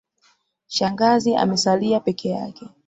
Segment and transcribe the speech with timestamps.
[0.67, 2.65] Shangazi amesalia peke yake